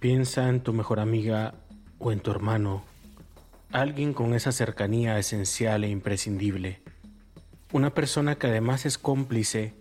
[0.00, 1.52] Piensa en tu mejor amiga
[1.98, 2.82] o en tu hermano,
[3.70, 6.80] alguien con esa cercanía esencial e imprescindible.
[7.70, 9.74] Una persona que además es cómplice,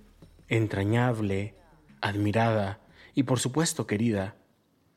[0.50, 1.55] entrañable,
[2.02, 2.82] admirada
[3.16, 4.36] y por supuesto querida.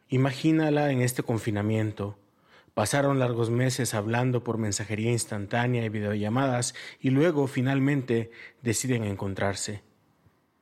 [0.08, 2.18] Imagínala en este confinamiento.
[2.74, 9.84] Pasaron largos meses hablando por mensajería instantánea y videollamadas y luego finalmente deciden encontrarse.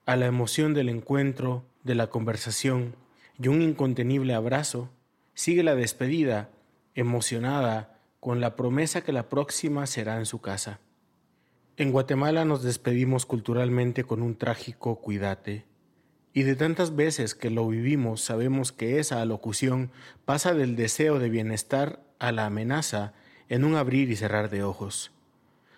[0.05, 2.95] A la emoción del encuentro, de la conversación,
[3.41, 4.91] y un incontenible abrazo,
[5.35, 6.51] sigue la despedida,
[6.95, 10.81] emocionada, con la promesa que la próxima será en su casa.
[11.79, 15.65] En Guatemala nos despedimos culturalmente con un trágico cuídate,
[16.35, 19.91] y de tantas veces que lo vivimos sabemos que esa alocución
[20.27, 23.15] pasa del deseo de bienestar a la amenaza
[23.49, 25.13] en un abrir y cerrar de ojos,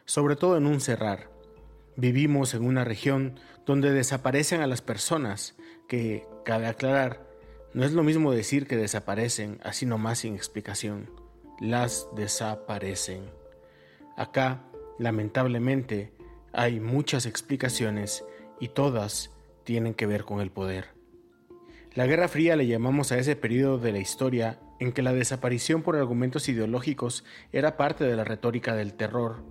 [0.05, 1.31] sobre todo en un cerrar.
[1.97, 5.55] Vivimos en una región donde desaparecen a las personas
[5.89, 7.32] que, cabe aclarar,
[7.75, 11.11] no es lo mismo decir que desaparecen así nomás sin explicación.
[11.59, 13.23] Las desaparecen.
[14.17, 14.65] Acá,
[14.99, 16.13] lamentablemente,
[16.53, 18.25] hay muchas explicaciones
[18.61, 19.31] y todas
[19.65, 20.89] tienen que ver con el poder.
[21.95, 25.83] La Guerra Fría le llamamos a ese periodo de la historia en que la desaparición
[25.83, 29.43] por argumentos ideológicos era parte de la retórica del terror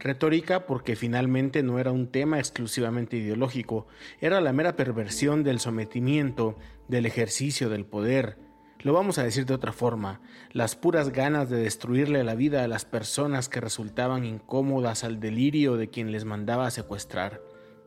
[0.00, 3.86] Retórica porque finalmente no era un tema exclusivamente ideológico,
[4.20, 6.56] era la mera perversión del sometimiento,
[6.88, 8.38] del ejercicio del poder.
[8.82, 12.68] Lo vamos a decir de otra forma, las puras ganas de destruirle la vida a
[12.68, 17.42] las personas que resultaban incómodas al delirio de quien les mandaba a secuestrar.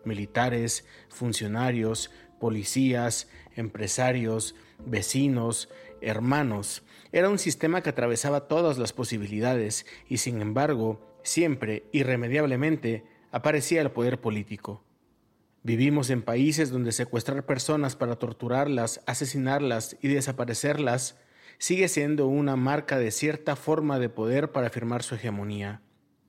[0.05, 5.69] Militares, funcionarios, policías, empresarios, vecinos,
[6.01, 6.83] hermanos.
[7.13, 13.91] Era un sistema que atravesaba todas las posibilidades y sin embargo siempre, irremediablemente, aparecía el
[13.91, 14.83] poder político.
[15.61, 21.19] Vivimos en países donde secuestrar personas para torturarlas, asesinarlas y desaparecerlas
[21.59, 25.81] sigue siendo una marca de cierta forma de poder para afirmar su hegemonía,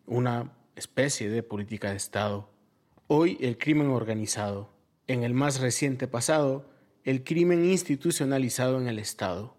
[0.04, 2.50] una especie de política de Estado.
[3.06, 4.70] Hoy el crimen organizado,
[5.06, 6.68] en el más reciente pasado,
[7.04, 9.56] el crimen institucionalizado en el Estado.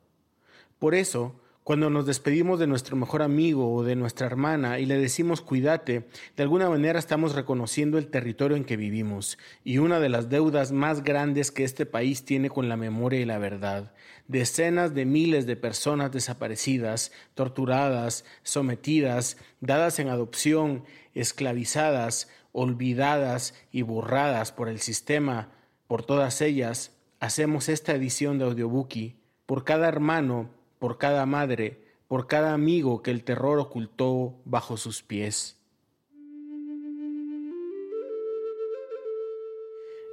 [0.85, 4.99] Por eso, cuando nos despedimos de nuestro mejor amigo o de nuestra hermana y le
[4.99, 6.07] decimos cuídate,
[6.37, 10.71] de alguna manera estamos reconociendo el territorio en que vivimos y una de las deudas
[10.71, 13.93] más grandes que este país tiene con la memoria y la verdad.
[14.27, 20.83] Decenas de miles de personas desaparecidas, torturadas, sometidas, dadas en adopción,
[21.15, 25.49] esclavizadas, olvidadas y borradas por el sistema,
[25.87, 29.15] por todas ellas, hacemos esta edición de Audiobookie.
[29.47, 35.01] Por cada hermano por cada madre, por cada amigo que el terror ocultó bajo sus
[35.01, 35.57] pies.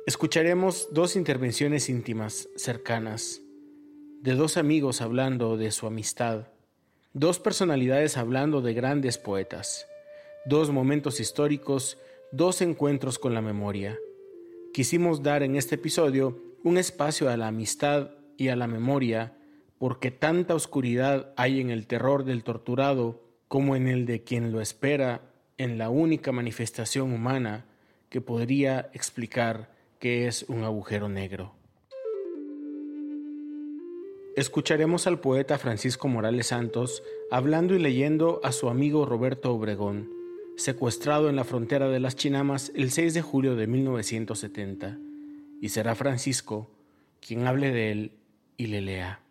[0.06, 3.40] Escucharemos dos intervenciones íntimas, cercanas,
[4.20, 6.48] de dos amigos hablando de su amistad,
[7.12, 9.86] dos personalidades hablando de grandes poetas,
[10.44, 11.98] dos momentos históricos,
[12.32, 13.98] dos encuentros con la memoria.
[14.72, 19.36] Quisimos dar en este episodio un espacio a la amistad y a la memoria
[19.82, 24.60] porque tanta oscuridad hay en el terror del torturado como en el de quien lo
[24.60, 25.22] espera
[25.58, 27.64] en la única manifestación humana
[28.08, 31.56] que podría explicar qué es un agujero negro.
[34.36, 40.08] Escucharemos al poeta Francisco Morales Santos hablando y leyendo a su amigo Roberto Obregón,
[40.56, 44.96] secuestrado en la frontera de las Chinamas el 6 de julio de 1970,
[45.60, 46.70] y será Francisco
[47.20, 48.12] quien hable de él
[48.56, 49.21] y le lea.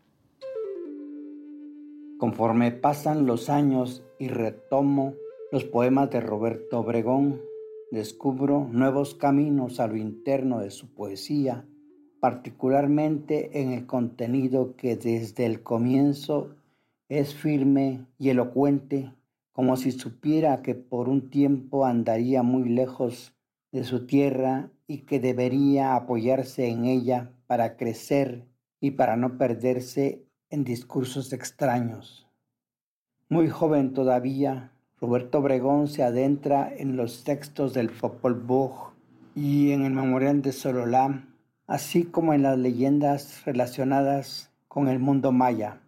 [2.21, 5.15] Conforme pasan los años y retomo
[5.51, 7.41] los poemas de Roberto Obregón,
[7.89, 11.65] descubro nuevos caminos a lo interno de su poesía,
[12.19, 16.53] particularmente en el contenido que desde el comienzo
[17.09, 19.11] es firme y elocuente,
[19.51, 23.35] como si supiera que por un tiempo andaría muy lejos
[23.71, 28.45] de su tierra y que debería apoyarse en ella para crecer
[28.79, 32.27] y para no perderse en discursos extraños.
[33.29, 38.91] Muy joven todavía, Roberto Obregón se adentra en los textos del Popol Vuh
[39.33, 41.25] y en el Memorial de Sololá,
[41.65, 45.79] así como en las leyendas relacionadas con el mundo maya.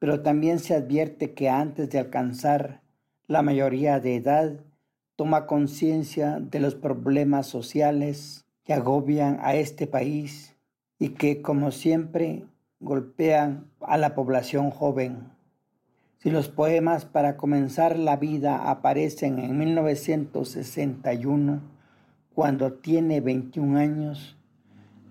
[0.00, 2.82] Pero también se advierte que antes de alcanzar
[3.28, 4.60] la mayoría de edad,
[5.14, 10.56] toma conciencia de los problemas sociales que agobian a este país
[10.98, 12.44] y que, como siempre,
[12.80, 15.28] golpean a la población joven.
[16.18, 21.60] Si los poemas para comenzar la vida aparecen en 1961,
[22.34, 24.36] cuando tiene 21 años,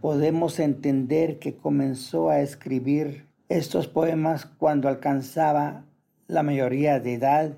[0.01, 5.83] podemos entender que comenzó a escribir estos poemas cuando alcanzaba
[6.27, 7.54] la mayoría de edad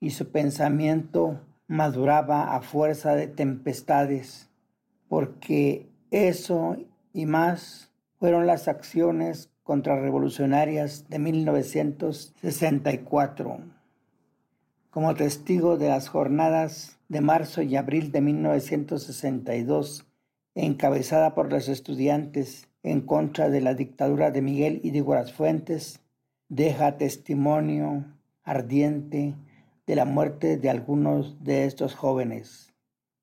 [0.00, 4.48] y su pensamiento maduraba a fuerza de tempestades,
[5.08, 6.76] porque eso
[7.12, 13.60] y más fueron las acciones contrarrevolucionarias de 1964.
[14.90, 20.06] Como testigo de las jornadas de marzo y abril de 1962,
[20.54, 26.00] encabezada por los estudiantes en contra de la dictadura de Miguel Idígoras Fuentes,
[26.48, 28.04] deja testimonio
[28.42, 29.34] ardiente
[29.86, 32.74] de la muerte de algunos de estos jóvenes.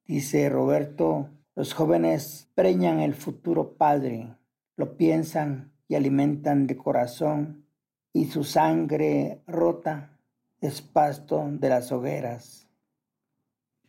[0.06, 4.36] Dice Roberto, los jóvenes preñan el futuro padre,
[4.76, 7.66] lo piensan y alimentan de corazón,
[8.14, 10.18] y su sangre rota
[10.62, 12.70] es pasto de las hogueras.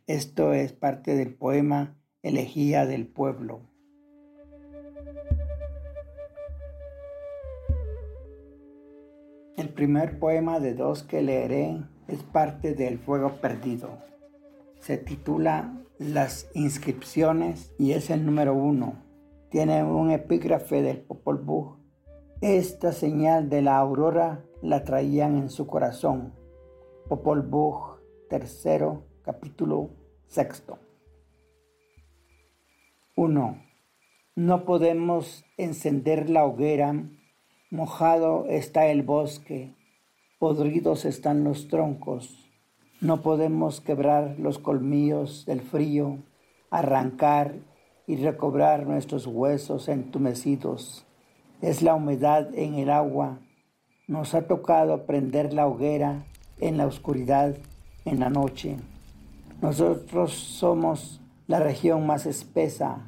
[0.06, 3.60] Esto es parte del poema Elegía del Pueblo.
[9.56, 13.98] El primer poema de dos que leeré es parte del Fuego Perdido.
[14.80, 19.02] Se titula Las inscripciones y es el número uno.
[19.50, 21.79] Tiene un epígrafe del Popol Vuh.
[22.40, 26.32] Esta señal de la aurora la traían en su corazón.
[27.06, 27.98] Popol Vuh,
[28.30, 29.90] tercero, capítulo
[30.26, 30.78] sexto.
[33.14, 33.62] 1.
[34.36, 36.94] No podemos encender la hoguera
[37.72, 39.76] Mojado está el bosque,
[40.38, 42.50] podridos están los troncos.
[43.02, 46.18] No podemos quebrar los colmillos del frío,
[46.70, 47.56] arrancar
[48.06, 51.06] y recobrar nuestros huesos entumecidos.
[51.62, 53.38] Es la humedad en el agua.
[54.08, 56.24] Nos ha tocado prender la hoguera
[56.58, 57.54] en la oscuridad,
[58.06, 58.78] en la noche.
[59.60, 63.06] Nosotros somos la región más espesa.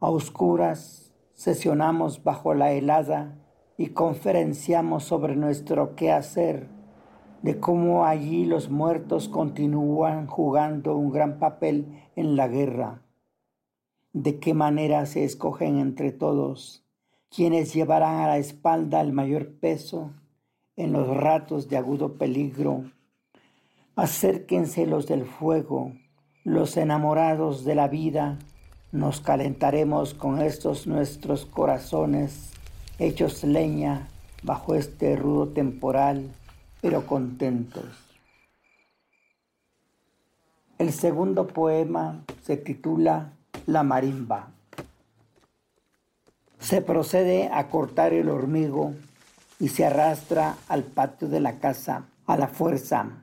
[0.00, 3.38] A oscuras sesionamos bajo la helada
[3.78, 6.66] y conferenciamos sobre nuestro qué hacer,
[7.42, 13.02] de cómo allí los muertos continúan jugando un gran papel en la guerra,
[14.12, 16.83] de qué manera se escogen entre todos
[17.34, 20.12] quienes llevarán a la espalda el mayor peso
[20.76, 22.84] en los ratos de agudo peligro.
[23.96, 25.92] Acérquense los del fuego,
[26.44, 28.38] los enamorados de la vida,
[28.92, 32.52] nos calentaremos con estos nuestros corazones
[33.00, 34.06] hechos leña
[34.44, 36.30] bajo este rudo temporal,
[36.80, 37.86] pero contentos.
[40.78, 43.32] El segundo poema se titula
[43.66, 44.53] La marimba.
[46.64, 48.94] Se procede a cortar el hormigo
[49.60, 53.22] y se arrastra al patio de la casa a la fuerza.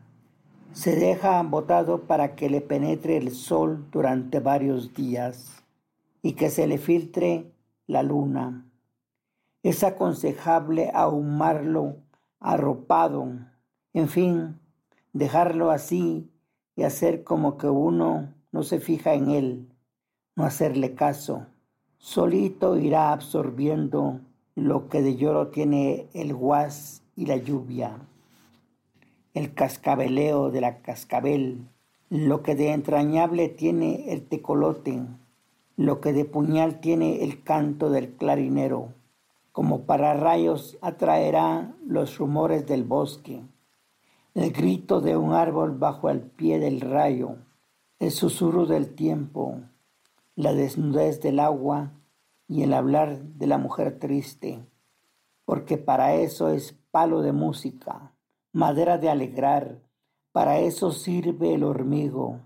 [0.74, 5.64] Se deja botado para que le penetre el sol durante varios días
[6.22, 7.52] y que se le filtre
[7.88, 8.64] la luna.
[9.64, 11.96] Es aconsejable ahumarlo
[12.40, 13.28] arropado,
[13.94, 14.60] en fin,
[15.14, 16.30] dejarlo así
[16.76, 19.74] y hacer como que uno no se fija en él,
[20.36, 21.48] no hacerle caso.
[22.04, 24.20] Solito irá absorbiendo
[24.56, 27.98] lo que de lloro tiene el guas y la lluvia,
[29.34, 31.70] el cascabeleo de la cascabel,
[32.10, 35.02] lo que de entrañable tiene el tecolote,
[35.78, 38.90] lo que de puñal tiene el canto del clarinero
[39.52, 43.42] como para rayos atraerá los rumores del bosque,
[44.34, 47.36] el grito de un árbol bajo el pie del rayo,
[48.00, 49.60] el susurro del tiempo,
[50.36, 51.94] la desnudez del agua
[52.48, 54.66] y el hablar de la mujer triste,
[55.46, 58.16] porque para eso es palo de música,
[58.54, 59.82] madera de alegrar,
[60.32, 62.40] para eso sirve el hormigo,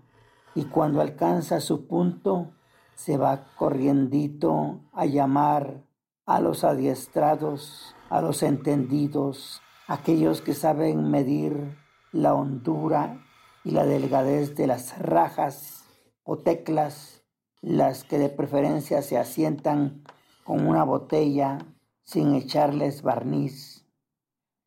[0.54, 2.52] y cuando alcanza su punto,
[2.94, 5.84] se va corriendito a llamar
[6.24, 11.76] a los adiestrados, a los entendidos, aquellos que saben medir
[12.12, 13.22] la hondura
[13.64, 15.84] y la delgadez de las rajas
[16.24, 17.22] o teclas,
[17.62, 20.02] las que de preferencia se asientan
[20.44, 21.58] con una botella
[22.04, 23.84] sin echarles barniz.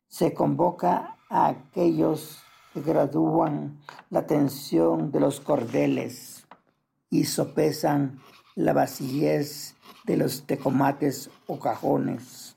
[0.08, 2.38] Se convoca a aquellos
[2.72, 3.80] que gradúan
[4.10, 6.46] la tensión de los cordeles
[7.08, 8.20] y sopesan
[8.54, 12.56] la vacillez de los tecomates o cajones.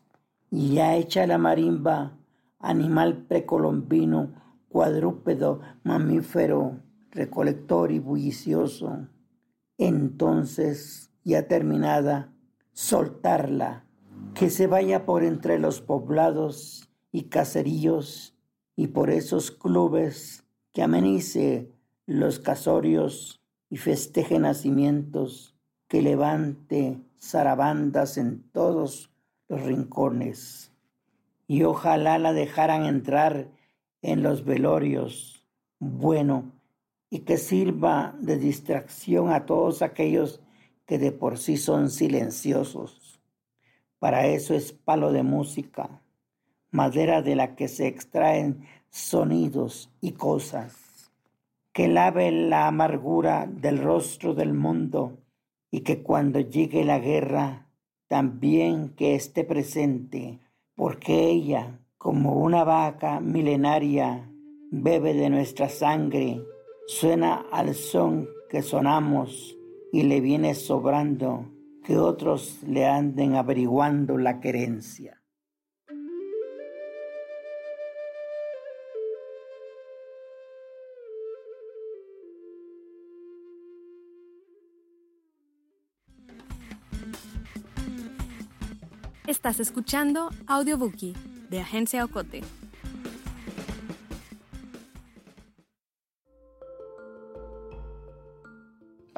[0.52, 2.18] Y ya hecha la marimba,
[2.60, 4.34] animal precolombino,
[4.70, 6.80] cuadrúpedo, mamífero,
[7.12, 9.08] recolector y bullicioso.
[9.86, 12.34] Entonces, ya terminada,
[12.72, 13.86] soltarla,
[14.34, 18.34] que se vaya por entre los poblados y caseríos
[18.78, 21.70] y por esos clubes que amenice
[22.06, 25.54] los casorios y festeje nacimientos,
[25.90, 29.12] que levante zarabandas en todos
[29.50, 30.72] los rincones.
[31.46, 33.52] y ojalá la dejaran entrar
[34.02, 35.46] en los velorios.
[35.80, 36.53] Bueno,
[37.14, 40.42] y que sirva de distracción a todos aquellos
[40.88, 43.22] que de por sí son silenciosos.
[44.00, 46.02] Para eso es palo de música,
[46.72, 51.12] madera de la que se extraen sonidos y cosas.
[51.72, 55.20] Que lave la amargura del rostro del mundo
[55.70, 57.68] y que cuando llegue la guerra
[58.08, 60.40] también que esté presente,
[60.74, 64.28] porque ella, como una vaca milenaria,
[64.72, 66.42] bebe de nuestra sangre,
[66.88, 69.58] suena al son que sonamos
[69.92, 71.50] y le viene sobrando
[71.84, 75.20] que otros le anden averiguando la querencia.
[89.28, 91.16] Estás escuchando Audiobookie
[91.50, 92.42] de Agencia Ocote.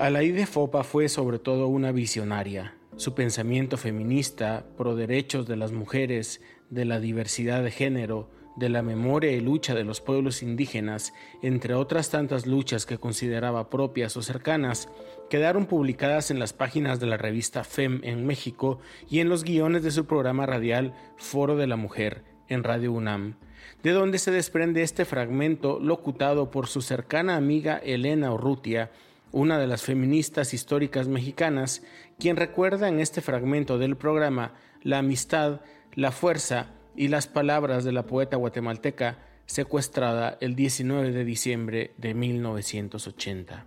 [0.05, 2.75] Alaide Fopa fue sobre todo una visionaria.
[2.95, 8.83] Su pensamiento feminista, pro derechos de las mujeres, de la diversidad de género, de la
[8.83, 14.21] memoria y lucha de los pueblos indígenas, entre otras tantas luchas que consideraba propias o
[14.21, 14.89] cercanas,
[15.27, 18.77] quedaron publicadas en las páginas de la revista FEM en México
[19.09, 23.37] y en los guiones de su programa radial Foro de la Mujer en Radio UNAM,
[23.81, 28.91] de donde se desprende este fragmento locutado por su cercana amiga Elena Urrutia,
[29.35, 31.83] una de las feministas históricas mexicanas,
[32.17, 35.59] quien recuerda en este fragmento del programa la amistad,
[35.93, 42.13] la fuerza y las palabras de la poeta guatemalteca secuestrada el 19 de diciembre de
[42.13, 43.65] 1980.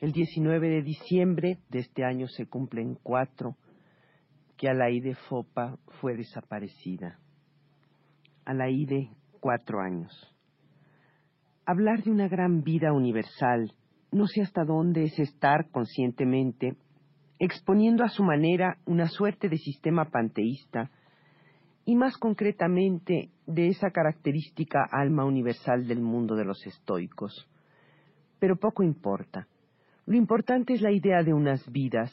[0.00, 3.58] El 19 de diciembre de este año se cumplen cuatro
[4.56, 7.20] que Alaide Fopa fue desaparecida.
[8.46, 9.10] Alaide,
[9.40, 10.35] cuatro años.
[11.68, 13.72] Hablar de una gran vida universal,
[14.12, 16.76] no sé hasta dónde es estar conscientemente
[17.40, 20.92] exponiendo a su manera una suerte de sistema panteísta
[21.84, 27.48] y más concretamente de esa característica alma universal del mundo de los estoicos.
[28.38, 29.48] Pero poco importa.
[30.06, 32.12] Lo importante es la idea de unas vidas,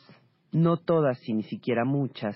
[0.51, 2.35] no todas y ni siquiera muchas,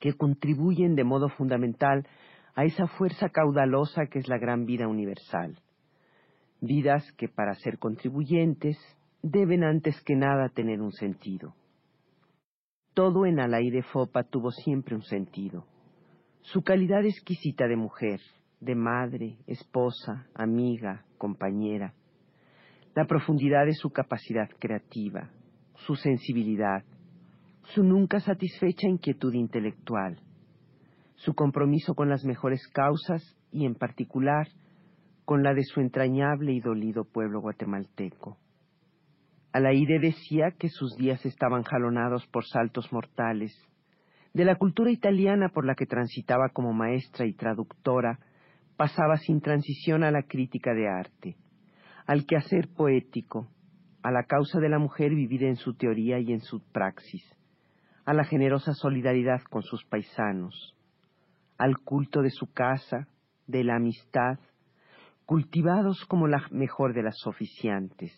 [0.00, 2.06] que contribuyen de modo fundamental
[2.54, 5.58] a esa fuerza caudalosa que es la gran vida universal.
[6.64, 8.78] Vidas que para ser contribuyentes
[9.22, 11.54] deben antes que nada tener un sentido.
[12.94, 15.66] Todo en Alaide Fopa tuvo siempre un sentido.
[16.40, 18.20] Su calidad exquisita de mujer,
[18.60, 21.92] de madre, esposa, amiga, compañera.
[22.94, 25.30] La profundidad de su capacidad creativa,
[25.74, 26.82] su sensibilidad,
[27.74, 30.18] su nunca satisfecha inquietud intelectual,
[31.16, 34.48] su compromiso con las mejores causas y en particular
[35.24, 38.36] con la de su entrañable y dolido pueblo guatemalteco.
[39.52, 43.56] Alaide decía que sus días estaban jalonados por saltos mortales.
[44.32, 48.18] De la cultura italiana por la que transitaba como maestra y traductora,
[48.76, 51.36] pasaba sin transición a la crítica de arte,
[52.06, 53.48] al quehacer poético,
[54.02, 57.24] a la causa de la mujer vivida en su teoría y en su praxis,
[58.04, 60.76] a la generosa solidaridad con sus paisanos,
[61.56, 63.06] al culto de su casa,
[63.46, 64.38] de la amistad,
[65.26, 68.12] cultivados como la mejor de las oficiantes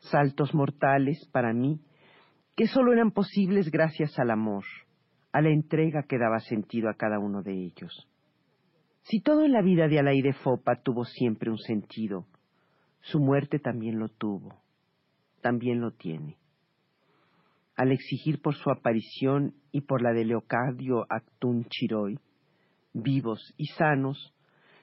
[0.00, 1.80] saltos mortales para mí,
[2.56, 4.64] que sólo eran posibles gracias al amor,
[5.32, 8.08] a la entrega que daba sentido a cada uno de ellos.
[9.02, 12.26] Si todo en la vida de Alaide Fopa tuvo siempre un sentido,
[13.00, 14.60] su muerte también lo tuvo,
[15.40, 16.36] también lo tiene.
[17.76, 22.18] Al exigir por su aparición y por la de Leocadio Actún Chiroy,
[22.92, 24.34] vivos y sanos,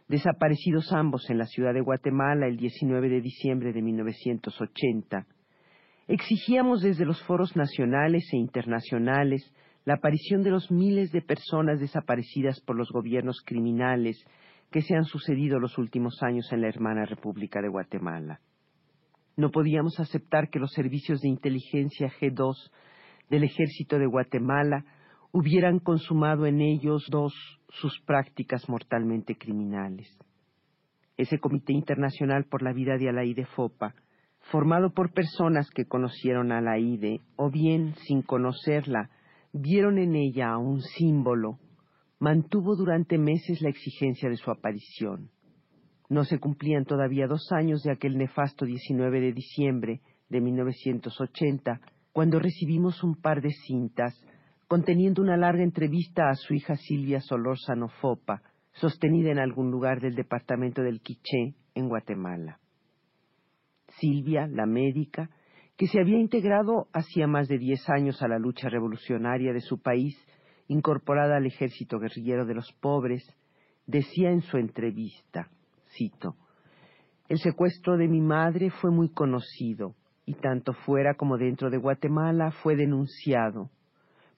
[0.08, 5.26] desaparecidos ambos en la ciudad de Guatemala el 19 de diciembre de 1980,
[6.08, 9.54] exigíamos desde los foros nacionales e internacionales
[9.86, 14.24] la aparición de los miles de personas desaparecidas por los gobiernos criminales
[14.72, 18.42] que se han sucedido los últimos años en la hermana República de Guatemala.
[19.38, 22.72] No podíamos aceptar que los servicios de inteligencia G2
[23.30, 24.84] del Ejército de Guatemala
[25.32, 27.34] hubieran consumado en ellos dos
[27.70, 30.08] sus prácticas mortalmente criminales.
[31.18, 33.96] Ese Comité Internacional por la Vida de Alaide Fopa,
[34.52, 39.10] formado por personas que conocieron a Alaide o bien sin conocerla,
[39.52, 41.60] vieron en ella un símbolo,
[42.20, 45.30] mantuvo durante meses la exigencia de su aparición.
[46.10, 51.82] No se cumplían todavía dos años de aquel nefasto 19 de diciembre de 1980,
[52.14, 54.16] cuando recibimos un par de cintas
[54.68, 58.42] conteniendo una larga entrevista a su hija Silvia Solórzano Fopa,
[58.74, 62.60] sostenida en algún lugar del departamento del Quiché, en Guatemala.
[64.00, 65.30] Silvia, la médica,
[65.78, 69.82] que se había integrado hacía más de diez años a la lucha revolucionaria de su
[69.82, 70.18] país,
[70.68, 73.24] incorporada al ejército guerrillero de los pobres,
[73.86, 75.50] decía en su entrevista,
[75.96, 76.36] cito,
[77.30, 79.96] El secuestro de mi madre fue muy conocido,
[80.26, 83.70] y tanto fuera como dentro de Guatemala fue denunciado.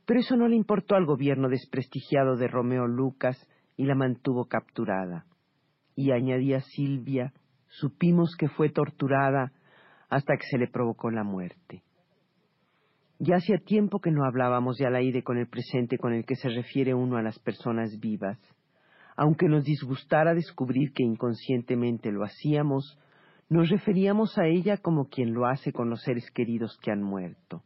[0.09, 3.37] Pero eso no le importó al gobierno desprestigiado de Romeo Lucas
[3.77, 5.27] y la mantuvo capturada.
[5.95, 7.31] Y añadía Silvia,
[7.67, 9.51] supimos que fue torturada
[10.09, 11.83] hasta que se le provocó la muerte.
[13.19, 16.49] Ya hacía tiempo que no hablábamos de Alaide con el presente con el que se
[16.49, 18.39] refiere uno a las personas vivas.
[19.15, 22.97] Aunque nos disgustara descubrir que inconscientemente lo hacíamos,
[23.47, 27.61] nos referíamos a ella como quien lo hace con los seres queridos que han muerto.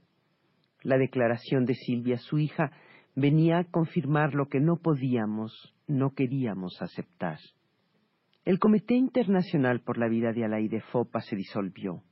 [0.84, 2.72] La declaración de Silvia, su hija,
[3.16, 7.40] venía a confirmar lo que no podíamos, no queríamos aceptar.
[8.46, 12.04] El Comité Internacional por la Vida de Alaide Fopa se disolvió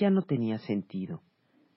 [0.00, 1.22] ya no tenía sentido.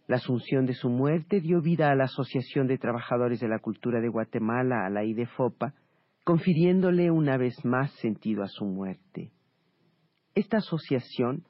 [0.08, 4.00] La asunción de su muerte dio vida a la Asociación de Trabajadores de la Cultura
[4.00, 5.74] de Guatemala, a la IDEFOPA,
[6.24, 9.32] confiriéndole una vez más sentido a su muerte.
[10.36, 11.44] Esta asociación,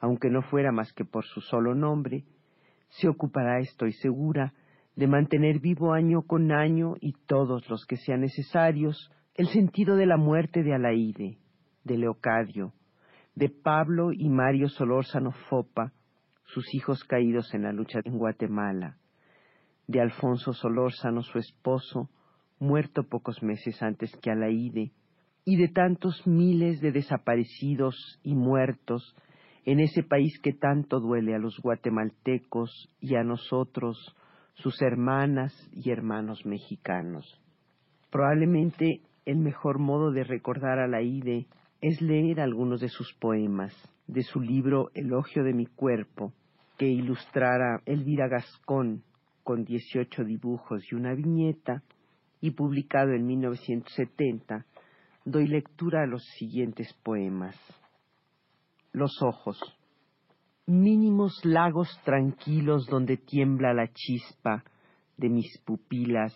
[0.00, 2.24] aunque no fuera más que por su solo nombre,
[2.92, 4.52] se ocupará, estoy segura,
[4.96, 10.04] de mantener vivo año con año y todos los que sean necesarios el sentido de
[10.04, 11.38] la muerte de Alaide,
[11.84, 12.74] de Leocadio,
[13.34, 15.92] de Pablo y Mario Solórzano Fopa,
[16.44, 18.98] sus hijos caídos en la lucha en Guatemala,
[19.86, 22.10] de Alfonso Solórzano, su esposo,
[22.58, 24.92] muerto pocos meses antes que Alaide,
[25.46, 29.16] y de tantos miles de desaparecidos y muertos
[29.64, 34.16] en ese país que tanto duele a los guatemaltecos y a nosotros,
[34.54, 37.40] sus hermanas y hermanos mexicanos.
[38.10, 41.46] Probablemente el mejor modo de recordar a Alaide
[41.80, 43.72] es leer algunos de sus poemas,
[44.06, 46.32] de su libro Elogio de mi cuerpo,
[46.76, 49.04] que ilustrara Elvira Gascón
[49.44, 51.82] con 18 dibujos y una viñeta,
[52.40, 54.66] y publicado en 1970,
[55.24, 57.56] doy lectura a los siguientes poemas.
[58.92, 59.60] Los ojos.
[60.66, 64.64] Mínimos lagos tranquilos donde tiembla la chispa
[65.16, 66.34] de mis pupilas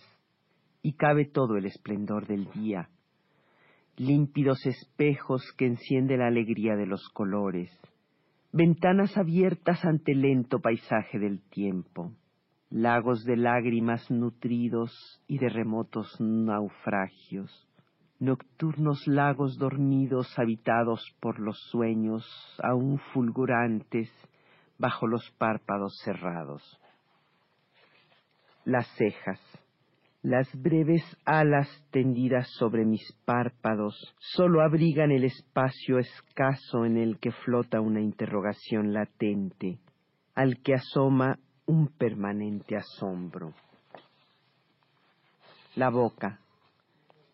[0.83, 2.89] y cabe todo el esplendor del día
[3.97, 7.71] límpidos espejos que enciende la alegría de los colores,
[8.53, 12.13] ventanas abiertas ante el lento paisaje del tiempo,
[12.69, 14.93] lagos de lágrimas nutridos
[15.27, 17.66] y de remotos naufragios,
[18.19, 22.25] nocturnos lagos dormidos habitados por los sueños
[22.63, 24.11] aún fulgurantes
[24.79, 26.63] bajo los párpados cerrados.
[28.65, 29.41] Las cejas
[30.27, 37.31] las breves alas tendidas sobre mis párpados sólo abrigan el espacio escaso en el que
[37.31, 39.79] flota una interrogación latente,
[40.35, 43.55] al que asoma un permanente asombro.
[45.77, 46.41] La boca.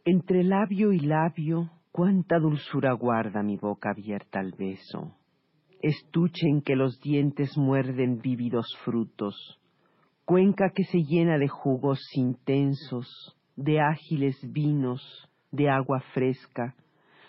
[0.04, 5.14] Entre labio y labio, cuánta dulzura guarda mi boca abierta al beso.
[5.80, 9.60] Estuche en que los dientes muerden vívidos frutos,
[10.24, 13.06] cuenca que se llena de jugos intensos,
[13.54, 16.74] de ágiles vinos, de agua fresca,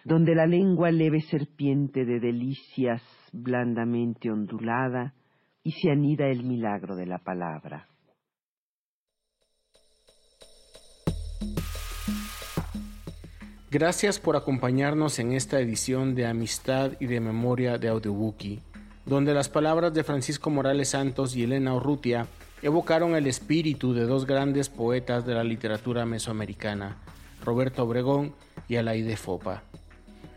[0.04, 5.14] donde la lengua leve serpiente de delicias blandamente ondulada
[5.62, 7.88] y se anida el milagro de la palabra.
[13.74, 18.60] Gracias por acompañarnos en esta edición de Amistad y de Memoria de Audiobuki,
[19.04, 22.28] donde las palabras de Francisco Morales Santos y Elena Urrutia
[22.62, 26.98] evocaron el espíritu de dos grandes poetas de la literatura mesoamericana,
[27.44, 28.36] Roberto Obregón
[28.70, 29.64] y Alaide Fopa.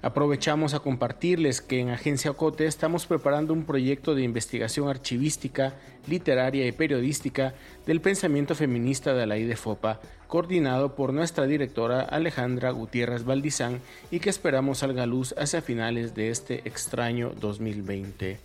[0.06, 5.74] Aprovechamos a compartirles que en Agencia Ocote estamos preparando un proyecto de investigación archivística,
[6.06, 7.54] literaria y periodística
[7.86, 13.80] del pensamiento feminista de Alaide Fopa, coordinado por nuestra directora Alejandra Gutiérrez Valdizán
[14.12, 18.38] y que esperamos salga luz hacia finales de este extraño 2020.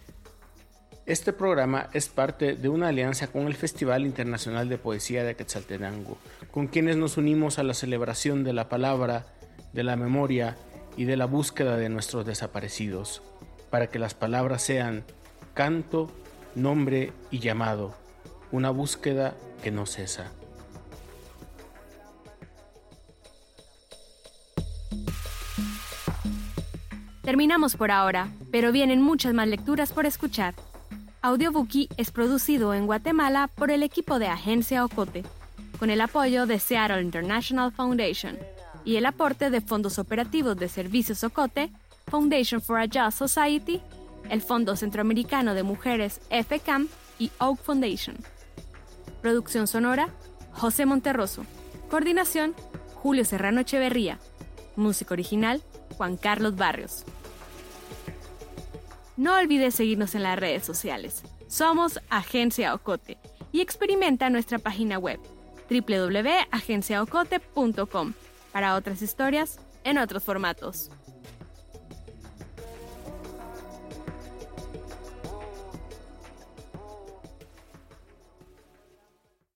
[1.06, 6.18] Este programa es parte de una alianza con el Festival Internacional de Poesía de Quetzaltenango,
[6.50, 9.28] con quienes nos unimos a la celebración de la palabra,
[9.74, 10.58] de la memoria
[10.98, 13.22] y de la búsqueda de nuestros desaparecidos,
[13.70, 15.04] para que las palabras sean
[15.54, 16.10] canto,
[16.56, 17.94] nombre y llamado,
[18.52, 20.32] una búsqueda que no cesa.
[27.22, 30.54] Terminamos por ahora, pero vienen muchas más lecturas por escuchar.
[31.22, 35.24] Audiobuki es producido en Guatemala por el equipo de Agencia Ocote,
[35.80, 38.38] con el apoyo de Seattle International Foundation
[38.84, 41.72] y el aporte de fondos operativos de Servicios Ocote,
[42.08, 43.82] Foundation for a Just Society,
[44.30, 46.88] el Fondo Centroamericano de Mujeres FCAM
[47.20, 48.18] y Oak Foundation.
[49.22, 50.10] Producción sonora,
[50.54, 51.46] José Monterroso.
[51.90, 52.56] Coordinación,
[52.96, 54.20] Julio Serrano Echeverría.
[54.76, 55.62] Música original,
[55.98, 57.04] Juan Carlos Barrios.
[59.18, 61.22] No olvides seguirnos en las redes sociales.
[61.48, 63.20] Somos Agencia Ocote
[63.52, 65.20] y experimenta nuestra página web
[65.70, 68.14] www.agenciaocote.com
[68.52, 70.90] para otras historias en otros formatos.